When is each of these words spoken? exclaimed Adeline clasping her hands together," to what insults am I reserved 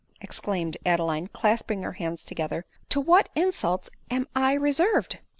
exclaimed 0.19 0.77
Adeline 0.83 1.27
clasping 1.27 1.83
her 1.83 1.91
hands 1.91 2.25
together," 2.25 2.65
to 2.89 2.99
what 2.99 3.29
insults 3.37 3.87
am 4.09 4.27
I 4.35 4.53
reserved 4.53 5.19